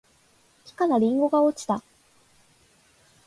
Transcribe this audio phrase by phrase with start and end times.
[0.65, 1.83] 木からりんごが落ちた